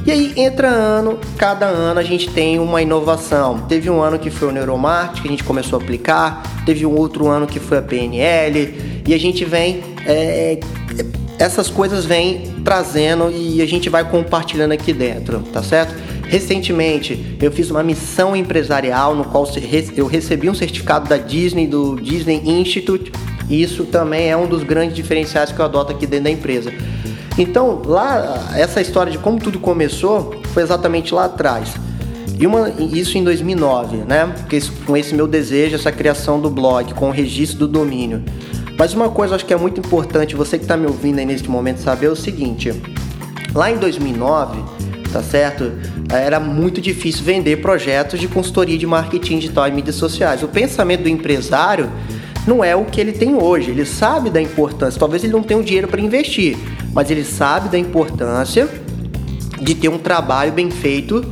E 0.06 0.12
aí 0.12 0.34
entra 0.38 0.70
ano, 0.70 1.20
cada 1.38 1.66
ano 1.66 2.00
a 2.00 2.04
gente 2.04 2.30
tem 2.30 2.60
uma 2.60 2.82
inovação. 2.82 3.60
Teve 3.68 3.90
um 3.90 4.02
ano 4.02 4.18
que 4.18 4.30
foi 4.30 4.48
o 4.48 4.52
neuromarketing, 4.52 5.22
que 5.22 5.28
a 5.28 5.32
gente 5.32 5.44
começou 5.44 5.80
a 5.80 5.82
aplicar, 5.82 6.44
teve 6.66 6.86
um 6.86 6.96
outro 6.96 7.28
ano 7.28 7.46
que 7.46 7.60
foi 7.60 7.80
a 7.80 7.82
PNL, 7.82 9.04
e 9.06 9.14
a 9.14 9.18
gente 9.18 9.44
vem. 9.44 9.84
É, 10.06 10.60
essas 11.40 11.70
coisas 11.70 12.06
vêm 12.06 12.56
trazendo 12.64 13.32
e 13.32 13.62
a 13.62 13.66
gente 13.66 13.90
vai 13.90 14.04
compartilhando 14.10 14.72
aqui 14.72 14.92
dentro, 14.92 15.40
tá 15.54 15.62
certo? 15.62 15.94
Recentemente 16.28 17.38
eu 17.42 17.52
fiz 17.52 17.70
uma 17.70 17.84
missão 17.84 18.36
empresarial 18.36 19.16
no 19.16 19.26
qual 19.26 19.48
eu 19.96 20.08
recebi 20.08 20.50
um 20.50 20.56
certificado 20.56 21.08
da 21.08 21.18
Disney, 21.18 21.68
do 21.68 21.96
Disney 21.96 22.42
Institute, 22.46 23.12
e 23.50 23.62
isso 23.62 23.86
também 23.86 24.30
é 24.30 24.36
um 24.36 24.48
dos 24.48 24.64
grandes 24.64 24.96
diferenciais 24.96 25.52
que 25.52 25.60
eu 25.60 25.66
adoto 25.66 25.92
aqui 25.94 26.06
dentro 26.06 26.26
da 26.26 26.32
empresa. 26.32 26.74
Então, 27.38 27.82
lá, 27.86 28.52
essa 28.56 28.82
história 28.82 29.12
de 29.12 29.20
como 29.20 29.40
tudo 29.40 29.60
começou 29.60 30.42
foi 30.54 30.64
exatamente 30.64 31.14
lá 31.14 31.26
atrás. 31.26 31.76
E 32.40 32.46
uma, 32.46 32.70
isso 32.70 33.18
em 33.18 33.24
2009, 33.24 33.98
né? 33.98 34.34
Com 34.86 34.98
esse 34.98 35.14
meu 35.14 35.28
desejo, 35.28 35.76
essa 35.76 35.92
criação 35.92 36.40
do 36.40 36.50
blog, 36.50 36.94
com 36.94 37.10
o 37.10 37.12
registro 37.12 37.60
do 37.60 37.68
domínio. 37.68 38.24
Mas 38.78 38.94
uma 38.94 39.10
coisa 39.10 39.36
acho 39.36 39.46
que 39.46 39.54
é 39.54 39.58
muito 39.58 39.80
importante, 39.80 40.36
você 40.36 40.58
que 40.58 40.64
está 40.64 40.78
me 40.78 40.86
ouvindo 40.86 41.20
aí 41.20 41.26
neste 41.26 41.50
momento, 41.50 41.80
saber 41.80 42.06
é 42.06 42.10
o 42.10 42.16
seguinte: 42.16 42.72
lá 43.54 43.72
em 43.72 43.78
2009, 43.78 44.64
tá 45.12 45.24
certo? 45.24 45.72
Era 46.10 46.40
muito 46.40 46.80
difícil 46.80 47.24
vender 47.24 47.58
projetos 47.58 48.20
de 48.20 48.28
consultoria 48.28 48.78
de 48.78 48.86
marketing 48.86 49.40
digital 49.40 49.68
e 49.68 49.72
mídias 49.72 49.96
sociais. 49.96 50.44
O 50.44 50.48
pensamento 50.48 51.04
do 51.04 51.10
empresário 51.10 51.90
não 52.46 52.64
é 52.64 52.76
o 52.76 52.86
que 52.86 53.02
ele 53.02 53.12
tem 53.12 53.36
hoje. 53.36 53.72
Ele 53.72 53.86
sabe 53.86 54.30
da 54.30 54.42
importância, 54.42 55.00
talvez 55.00 55.24
ele 55.24 55.34
não 55.34 55.44
tenha 55.44 55.60
o 55.60 55.64
dinheiro 55.64 55.88
para 55.88 56.00
investir, 56.00 56.58
mas 56.94 57.10
ele 57.10 57.24
sabe 57.24 57.70
da 57.70 57.78
importância 57.78 58.70
de 59.60 59.74
ter 59.74 59.90
um 59.90 59.98
trabalho 59.98 60.52
bem 60.52 60.70
feito 60.70 61.26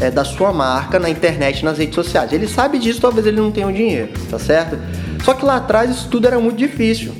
é, 0.00 0.10
da 0.10 0.22
sua 0.22 0.52
marca 0.52 0.98
na 0.98 1.08
internet, 1.08 1.64
nas 1.64 1.78
redes 1.78 1.94
sociais. 1.94 2.32
Ele 2.32 2.46
sabe 2.46 2.78
disso, 2.78 3.00
talvez 3.00 3.26
ele 3.26 3.40
não 3.40 3.50
tenha 3.50 3.66
o 3.66 3.72
dinheiro, 3.72 4.10
tá 4.30 4.38
certo? 4.38 4.78
Só 5.24 5.34
que 5.34 5.44
lá 5.44 5.56
atrás 5.56 5.90
isso 5.90 6.08
tudo 6.08 6.26
era 6.26 6.38
muito 6.38 6.56
difícil, 6.56 7.12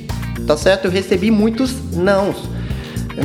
tá 0.47 0.57
certo? 0.57 0.85
Eu 0.85 0.91
recebi 0.91 1.29
muitos 1.31 1.73
nãos 1.93 2.49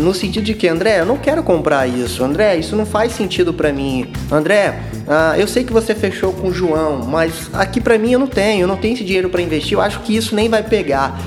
no 0.01 0.13
sentido 0.13 0.45
de 0.45 0.55
que, 0.55 0.69
André, 0.69 1.01
eu 1.01 1.07
não 1.07 1.17
quero 1.17 1.43
comprar 1.43 1.87
isso. 1.87 2.25
André, 2.25 2.57
isso 2.57 2.75
não 2.75 2.85
faz 2.85 3.13
sentido 3.13 3.55
para 3.55 3.73
mim. 3.73 4.11
André, 4.31 4.81
ah, 5.07 5.35
eu 5.39 5.47
sei 5.47 5.65
que 5.65 5.73
você 5.73 5.95
fechou 5.95 6.33
com 6.33 6.49
o 6.49 6.53
João, 6.53 7.05
mas 7.07 7.51
aqui 7.53 7.81
para 7.81 7.97
mim 7.99 8.13
eu 8.13 8.19
não 8.19 8.27
tenho, 8.27 8.63
eu 8.63 8.69
não 8.69 8.77
tenho 8.77 8.95
esse 8.95 9.05
dinheiro 9.05 9.31
para 9.31 9.41
investir. 9.41 9.75
Eu 9.75 9.81
acho 9.81 10.01
que 10.01 10.17
isso 10.17 10.35
nem 10.35 10.49
vai 10.49 10.63
pegar. 10.63 11.19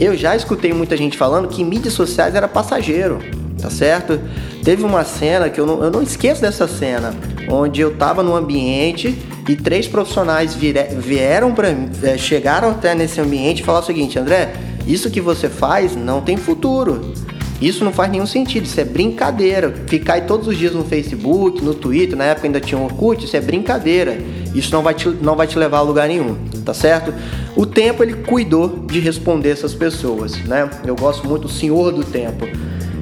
Eu 0.00 0.16
já 0.16 0.34
escutei 0.34 0.72
muita 0.72 0.96
gente 0.96 1.16
falando 1.16 1.48
que 1.48 1.64
mídias 1.64 1.94
sociais 1.94 2.34
era 2.34 2.46
passageiro, 2.46 3.18
tá 3.60 3.68
certo? 3.68 4.20
Teve 4.64 4.84
uma 4.84 5.04
cena 5.04 5.50
que 5.50 5.60
eu 5.60 5.66
não, 5.66 5.82
eu 5.82 5.90
não 5.90 6.02
esqueço 6.02 6.40
dessa 6.40 6.68
cena, 6.68 7.14
onde 7.48 7.80
eu 7.80 7.96
tava 7.96 8.22
no 8.22 8.34
ambiente 8.34 9.18
e 9.48 9.56
três 9.56 9.88
profissionais 9.88 10.54
vieram 10.54 11.54
para 11.54 11.68
eh, 12.02 12.18
chegaram 12.18 12.70
até 12.70 12.94
nesse 12.94 13.18
ambiente 13.20 13.60
e 13.60 13.64
falaram 13.64 13.82
o 13.82 13.86
seguinte, 13.86 14.18
André, 14.18 14.52
isso 14.86 15.10
que 15.10 15.20
você 15.20 15.48
faz 15.48 15.96
não 15.96 16.20
tem 16.20 16.36
futuro. 16.36 17.12
Isso 17.60 17.84
não 17.84 17.92
faz 17.92 18.10
nenhum 18.10 18.26
sentido, 18.26 18.66
isso 18.66 18.80
é 18.80 18.84
brincadeira. 18.84 19.74
Ficar 19.88 20.14
aí 20.14 20.20
todos 20.20 20.46
os 20.46 20.56
dias 20.56 20.72
no 20.74 20.84
Facebook, 20.84 21.64
no 21.64 21.74
Twitter, 21.74 22.16
na 22.16 22.24
época 22.24 22.46
ainda 22.46 22.60
tinha 22.60 22.78
um 22.78 22.84
Orkut, 22.84 23.24
isso 23.24 23.36
é 23.36 23.40
brincadeira. 23.40 24.16
Isso 24.54 24.72
não 24.72 24.82
vai 24.82 24.94
te, 24.94 25.08
não 25.08 25.34
vai 25.34 25.46
te 25.46 25.58
levar 25.58 25.78
a 25.78 25.82
lugar 25.82 26.08
nenhum, 26.08 26.36
tá 26.64 26.72
certo? 26.72 27.12
O 27.56 27.66
tempo 27.66 28.02
ele 28.02 28.14
cuidou 28.14 28.84
de 28.86 29.00
responder 29.00 29.50
essas 29.50 29.74
pessoas, 29.74 30.36
né? 30.44 30.70
Eu 30.86 30.94
gosto 30.94 31.26
muito 31.26 31.42
do 31.42 31.48
senhor 31.48 31.92
do 31.92 32.04
tempo. 32.04 32.46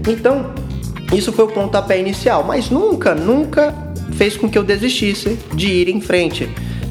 Então, 0.08 0.54
isso 1.12 1.32
foi 1.32 1.44
o 1.44 1.48
pontapé 1.48 2.00
inicial, 2.00 2.42
mas 2.42 2.70
nunca, 2.70 3.14
nunca 3.14 3.85
fez 4.16 4.36
com 4.36 4.48
que 4.48 4.58
eu 4.58 4.64
desistisse 4.64 5.38
de 5.54 5.68
ir 5.68 5.88
em 5.88 6.00
frente, 6.00 6.48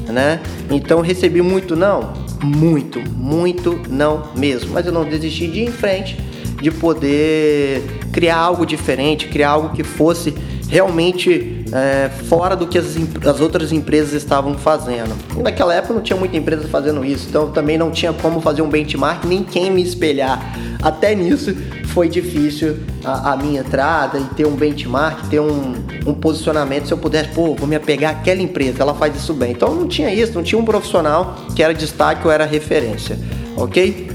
né? 0.08 0.40
Então 0.70 1.00
recebi 1.00 1.42
muito 1.42 1.76
não, 1.76 2.12
muito, 2.42 3.00
muito 3.12 3.78
não 3.88 4.30
mesmo, 4.36 4.72
mas 4.72 4.86
eu 4.86 4.92
não 4.92 5.04
desisti 5.04 5.46
de 5.48 5.60
ir 5.60 5.68
em 5.68 5.72
frente 5.72 6.16
de 6.60 6.70
poder 6.70 7.82
criar 8.12 8.38
algo 8.38 8.64
diferente, 8.64 9.28
criar 9.28 9.50
algo 9.50 9.74
que 9.74 9.84
fosse 9.84 10.34
realmente 10.68 11.64
é, 11.72 12.08
fora 12.08 12.56
do 12.56 12.66
que 12.66 12.78
as, 12.78 12.96
as, 13.24 13.40
outras 13.40 13.72
empresas 13.72 14.12
estavam 14.14 14.54
fazendo. 14.54 15.14
naquela 15.42 15.74
época 15.74 15.94
não 15.94 16.00
tinha 16.00 16.18
muita 16.18 16.36
empresa 16.36 16.66
fazendo 16.68 17.04
isso, 17.04 17.28
então 17.28 17.50
também 17.50 17.78
não 17.78 17.90
tinha 17.90 18.12
como 18.12 18.40
fazer 18.40 18.62
um 18.62 18.68
benchmark, 18.68 19.24
nem 19.24 19.42
quem 19.42 19.70
me 19.70 19.82
espelhar. 19.82 20.40
Até 20.86 21.16
nisso 21.16 21.52
foi 21.86 22.08
difícil 22.08 22.76
a, 23.04 23.32
a 23.32 23.36
minha 23.36 23.58
entrada 23.58 24.20
e 24.20 24.24
ter 24.36 24.46
um 24.46 24.54
benchmark, 24.54 25.28
ter 25.28 25.40
um, 25.40 25.74
um, 26.06 26.14
posicionamento. 26.14 26.86
Se 26.86 26.92
eu 26.92 26.98
pudesse, 26.98 27.30
pô, 27.30 27.56
vou 27.56 27.66
me 27.66 27.74
apegar 27.74 28.12
àquela 28.12 28.40
empresa, 28.40 28.84
ela 28.84 28.94
faz 28.94 29.16
isso 29.16 29.34
bem. 29.34 29.50
Então 29.50 29.74
não 29.74 29.88
tinha 29.88 30.14
isso, 30.14 30.34
não 30.34 30.44
tinha 30.44 30.56
um 30.56 30.64
profissional 30.64 31.34
que 31.56 31.60
era 31.60 31.74
destaque 31.74 32.24
ou 32.24 32.32
era 32.32 32.44
referência, 32.44 33.18
ok? 33.56 34.08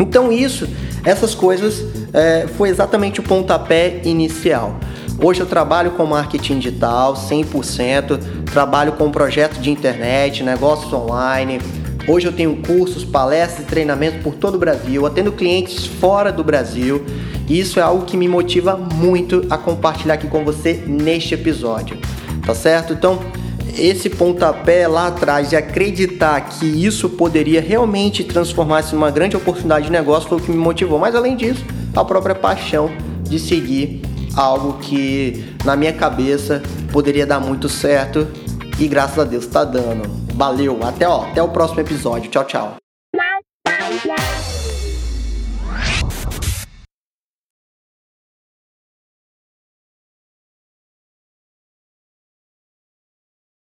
Então 0.00 0.32
isso, 0.32 0.66
essas 1.04 1.32
coisas 1.32 1.80
é, 2.12 2.48
foi 2.58 2.70
exatamente 2.70 3.20
o 3.20 3.22
pontapé 3.22 4.00
inicial. 4.02 4.80
Hoje 5.22 5.38
eu 5.38 5.46
trabalho 5.46 5.92
com 5.92 6.04
marketing 6.06 6.58
digital 6.58 7.14
100%, 7.14 8.18
trabalho 8.52 8.94
com 8.94 9.12
projetos 9.12 9.62
de 9.62 9.70
internet, 9.70 10.42
negócios 10.42 10.92
online. 10.92 11.60
Hoje 12.08 12.26
eu 12.26 12.32
tenho 12.32 12.56
cursos, 12.56 13.04
palestras 13.04 13.66
e 13.66 13.68
treinamentos 13.68 14.22
por 14.22 14.34
todo 14.34 14.54
o 14.54 14.58
Brasil, 14.58 15.06
atendo 15.06 15.30
clientes 15.32 15.86
fora 15.86 16.32
do 16.32 16.42
Brasil. 16.42 17.04
E 17.46 17.58
isso 17.58 17.78
é 17.78 17.82
algo 17.82 18.04
que 18.04 18.16
me 18.16 18.28
motiva 18.28 18.76
muito 18.76 19.46
a 19.50 19.58
compartilhar 19.58 20.14
aqui 20.14 20.26
com 20.26 20.44
você 20.44 20.82
neste 20.86 21.34
episódio. 21.34 21.98
Tá 22.44 22.54
certo? 22.54 22.92
Então, 22.92 23.20
esse 23.76 24.08
pontapé 24.10 24.88
lá 24.88 25.08
atrás 25.08 25.52
e 25.52 25.56
acreditar 25.56 26.40
que 26.40 26.66
isso 26.66 27.08
poderia 27.08 27.60
realmente 27.60 28.24
transformar-se 28.24 28.94
numa 28.94 29.10
grande 29.10 29.36
oportunidade 29.36 29.86
de 29.86 29.92
negócio 29.92 30.28
foi 30.28 30.38
o 30.38 30.40
que 30.40 30.50
me 30.50 30.56
motivou. 30.56 30.98
Mas 30.98 31.14
além 31.14 31.36
disso, 31.36 31.64
a 31.94 32.04
própria 32.04 32.34
paixão 32.34 32.90
de 33.22 33.38
seguir 33.38 34.02
algo 34.36 34.78
que 34.78 35.44
na 35.64 35.76
minha 35.76 35.92
cabeça 35.92 36.62
poderia 36.92 37.26
dar 37.26 37.40
muito 37.40 37.68
certo 37.68 38.26
e 38.78 38.88
graças 38.88 39.18
a 39.18 39.24
Deus 39.24 39.44
está 39.44 39.64
dando. 39.64 40.19
Valeu, 40.40 40.78
até, 40.82 41.06
ó, 41.06 41.20
até 41.20 41.42
o 41.42 41.48
próximo 41.48 41.80
episódio. 41.82 42.30
Tchau, 42.30 42.46
tchau. 42.46 42.76